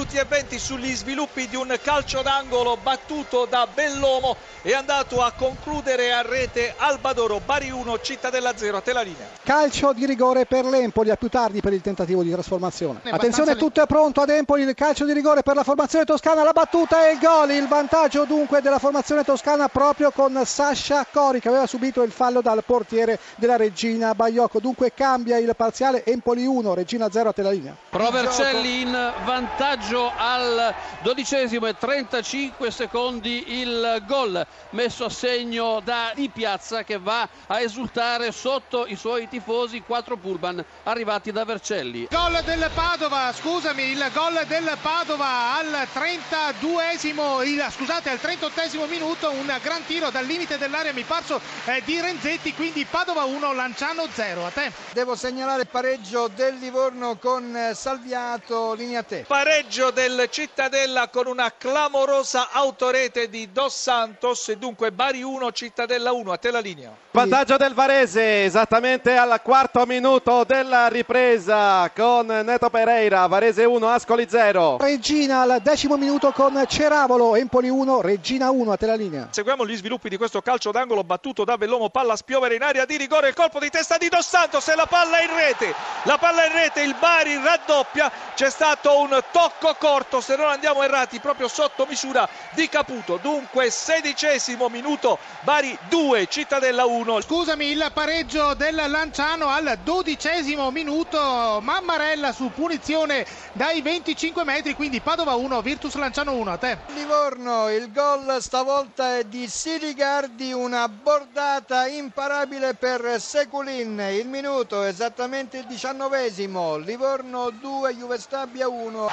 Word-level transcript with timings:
minuti 0.00 0.16
e 0.16 0.24
20 0.24 0.58
sugli 0.58 0.94
sviluppi 0.94 1.48
di 1.48 1.56
un 1.56 1.76
calcio 1.82 2.22
d'angolo 2.22 2.76
battuto 2.82 3.46
da 3.48 3.66
Bellomo 3.72 4.36
è 4.62 4.72
andato 4.72 5.22
a 5.22 5.32
concludere 5.32 6.12
a 6.12 6.22
rete 6.22 6.74
Albadoro 6.76 7.40
Bari 7.44 7.70
1 7.70 8.00
Cittadella 8.00 8.52
0 8.56 8.76
a 8.76 8.80
te 8.80 8.92
la 8.92 9.00
linea. 9.00 9.26
Calcio 9.42 9.92
di 9.92 10.06
rigore 10.06 10.46
per 10.46 10.64
l'Empoli 10.64 11.10
a 11.10 11.16
più 11.16 11.28
tardi 11.28 11.60
per 11.60 11.72
il 11.72 11.80
tentativo 11.80 12.22
di 12.22 12.30
trasformazione. 12.30 13.00
Attenzione 13.10 13.56
tutto 13.56 13.82
è 13.82 13.86
pronto 13.86 14.20
ad 14.20 14.30
Empoli 14.30 14.62
il 14.62 14.74
calcio 14.74 15.04
di 15.04 15.12
rigore 15.12 15.42
per 15.42 15.54
la 15.54 15.64
formazione 15.64 16.04
toscana 16.04 16.42
la 16.42 16.52
battuta 16.52 17.08
e 17.08 17.12
il 17.12 17.18
gol 17.18 17.50
il 17.50 17.66
vantaggio 17.66 18.24
dunque 18.24 18.60
della 18.60 18.78
formazione 18.78 19.24
toscana 19.24 19.68
proprio 19.68 20.10
con 20.10 20.40
Sasha 20.44 21.06
Cori 21.10 21.40
che 21.40 21.48
aveva 21.48 21.66
subito 21.66 22.02
il 22.02 22.12
fallo 22.12 22.40
dal 22.40 22.62
portiere 22.64 23.18
della 23.36 23.56
Regina 23.56 24.14
Baiocco. 24.14 24.60
Dunque 24.60 24.92
cambia 24.94 25.36
il 25.38 25.54
parziale 25.56 26.04
Empoli 26.04 26.46
1 26.46 26.74
Regina 26.74 27.10
0 27.10 27.28
a 27.28 27.32
te 27.32 27.42
la 27.42 27.50
linea. 27.50 27.74
Provercelli 27.88 28.82
in 28.82 28.99
vantaggio 29.24 30.12
al 30.16 30.74
dodicesimo 31.02 31.66
e 31.66 31.76
35 31.76 32.70
secondi 32.70 33.60
il 33.60 34.02
gol 34.06 34.46
messo 34.70 35.06
a 35.06 35.10
segno 35.10 35.80
da 35.80 36.12
Di 36.14 36.28
Piazza 36.28 36.82
che 36.84 36.98
va 36.98 37.28
a 37.46 37.60
esultare 37.60 38.32
sotto 38.32 38.86
i 38.86 38.96
suoi 38.96 39.28
tifosi, 39.28 39.82
quattro 39.82 40.16
Purban 40.16 40.64
arrivati 40.84 41.32
da 41.32 41.44
Vercelli. 41.44 42.06
Gol 42.10 42.40
del 42.44 42.70
Padova, 42.74 43.32
scusami, 43.32 43.82
il 43.82 44.10
gol 44.12 44.44
del 44.46 44.76
Padova 44.80 45.56
al 45.56 45.86
32esimo, 45.92 47.46
il, 47.46 47.64
scusate, 47.70 48.10
al 48.10 48.18
38esimo 48.20 48.88
minuto, 48.88 49.30
un 49.30 49.52
gran 49.62 49.84
tiro 49.86 50.10
dal 50.10 50.24
limite 50.26 50.58
dell'area 50.58 50.92
mi 50.92 51.02
parso 51.02 51.40
eh, 51.64 51.82
di 51.84 52.00
Renzetti, 52.00 52.54
quindi 52.54 52.84
Padova 52.84 53.24
1, 53.24 53.52
Lanciano 53.52 54.06
0. 54.10 54.46
A 54.46 54.50
te. 54.50 54.72
Devo 54.92 55.14
segnalare 55.14 55.62
il 55.62 55.68
pareggio 55.68 56.28
del 56.28 56.56
Livorno 56.58 57.16
con 57.16 57.56
eh, 57.56 57.74
Salviato, 57.74 58.74
linea 58.90 59.00
a 59.00 59.02
te. 59.04 59.24
Pareggio 59.26 59.90
del 59.90 60.26
Cittadella 60.30 61.08
con 61.08 61.26
una 61.26 61.52
clamorosa 61.56 62.48
autorete 62.50 63.28
di 63.28 63.50
Dos 63.52 63.74
Santos 63.74 64.48
e 64.48 64.56
dunque 64.56 64.90
Bari 64.90 65.22
1, 65.22 65.52
Cittadella 65.52 66.12
1, 66.12 66.32
a 66.32 66.36
te 66.36 66.50
la 66.50 66.58
linea. 66.58 66.92
Vantaggio 67.12 67.56
del 67.56 67.74
Varese 67.74 68.44
esattamente 68.44 69.16
al 69.16 69.40
quarto 69.42 69.84
minuto 69.86 70.44
della 70.44 70.88
ripresa 70.88 71.90
con 71.94 72.26
Neto 72.26 72.70
Pereira, 72.70 73.26
Varese 73.26 73.64
1, 73.64 73.88
Ascoli 73.88 74.26
0. 74.28 74.78
Regina 74.80 75.42
al 75.42 75.60
decimo 75.62 75.96
minuto 75.96 76.32
con 76.32 76.62
Ceravolo, 76.66 77.36
Empoli 77.36 77.68
1, 77.68 78.00
Regina 78.00 78.50
1, 78.50 78.72
a 78.72 78.76
te 78.76 78.86
la 78.86 78.94
linea. 78.94 79.28
Seguiamo 79.30 79.66
gli 79.66 79.76
sviluppi 79.76 80.08
di 80.08 80.16
questo 80.16 80.40
calcio 80.42 80.70
d'angolo 80.70 81.04
battuto 81.04 81.44
da 81.44 81.56
Vellomo, 81.56 81.90
palla 81.90 82.14
a 82.14 82.16
spiovere 82.16 82.56
in 82.56 82.62
area 82.62 82.84
di 82.84 82.96
rigore, 82.96 83.28
il 83.28 83.34
colpo 83.34 83.58
di 83.58 83.70
testa 83.70 83.96
di 83.96 84.08
Dos 84.08 84.26
Santos 84.26 84.66
e 84.68 84.74
la 84.74 84.86
palla 84.86 85.20
in 85.20 85.34
rete. 85.34 85.74
La 86.04 86.18
palla 86.18 86.46
in 86.46 86.52
rete, 86.52 86.82
il 86.82 86.94
Bari 86.98 87.36
raddoppia, 87.42 88.10
c'è 88.34 88.50
stato 88.50 88.79
un 88.88 89.22
tocco 89.30 89.74
corto, 89.78 90.20
se 90.20 90.36
non 90.36 90.48
andiamo 90.48 90.82
errati, 90.82 91.20
proprio 91.20 91.48
sotto 91.48 91.86
misura 91.86 92.28
di 92.52 92.68
Caputo. 92.68 93.18
Dunque 93.20 93.70
sedicesimo 93.70 94.68
minuto, 94.68 95.18
Bari 95.42 95.76
2, 95.88 96.26
Cittadella 96.26 96.86
1. 96.86 97.20
Scusami, 97.20 97.66
il 97.66 97.90
pareggio 97.92 98.54
del 98.54 98.82
Lanciano 98.86 99.48
al 99.48 99.78
dodicesimo 99.84 100.70
minuto, 100.70 101.60
Mammarella 101.60 102.32
su 102.32 102.50
punizione 102.54 103.26
dai 103.52 103.82
25 103.82 104.44
metri, 104.44 104.74
quindi 104.74 105.00
Padova 105.00 105.34
1, 105.34 105.60
Virtus 105.60 105.94
Lanciano 105.96 106.32
1, 106.32 106.52
a 106.52 106.56
te. 106.56 106.78
Livorno, 106.94 107.68
il 107.68 107.92
gol 107.92 108.38
stavolta 108.40 109.18
è 109.18 109.24
di 109.24 109.48
Siligardi, 109.48 110.52
una 110.52 110.88
bordata 110.88 111.86
imparabile 111.86 112.74
per 112.74 113.20
Seculin, 113.20 114.02
il 114.12 114.26
minuto 114.26 114.82
esattamente 114.84 115.58
il 115.58 115.66
diciannovesimo, 115.66 116.76
Livorno 116.76 117.50
2, 117.50 117.94
Juve 117.94 118.18
Stabia 118.18 118.59
1. 118.68 119.08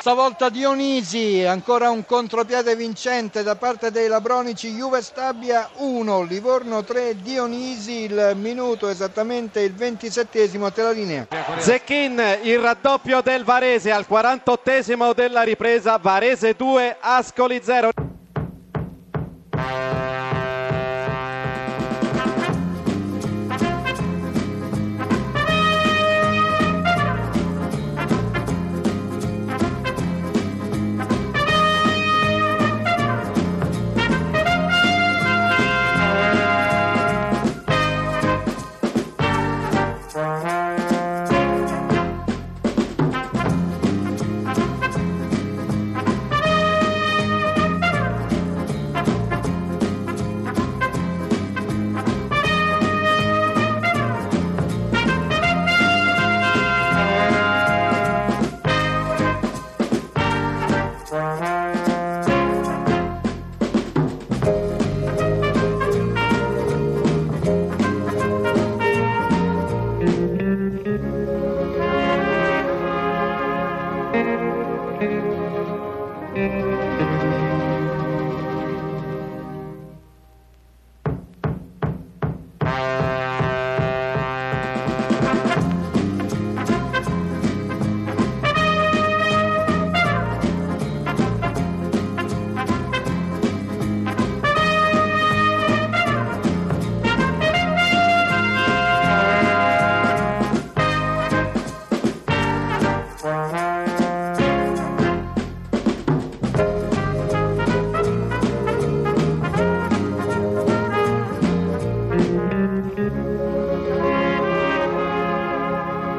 Stavolta 0.00 0.48
Dionisi, 0.48 1.44
ancora 1.44 1.90
un 1.90 2.06
contropiede 2.06 2.74
vincente 2.74 3.42
da 3.42 3.54
parte 3.54 3.90
dei 3.90 4.08
Labronici, 4.08 4.74
Juve 4.74 5.02
Stabia 5.02 5.68
1, 5.76 6.22
Livorno 6.22 6.82
3, 6.82 7.20
Dionisi, 7.20 8.04
il 8.04 8.32
minuto 8.34 8.88
esattamente 8.88 9.60
il 9.60 9.74
ventisettesimo 9.74 10.66
a 10.66 10.70
te 10.70 10.82
la 10.82 10.90
linea. 10.90 11.26
Zecchin, 11.58 12.38
il 12.42 12.58
raddoppio 12.58 13.20
del 13.20 13.44
Varese 13.44 13.92
al 13.92 14.06
48esimo 14.08 15.12
della 15.14 15.42
ripresa, 15.42 15.98
Varese 15.98 16.54
2, 16.54 16.96
Ascoli 16.98 17.60
0. 17.62 17.99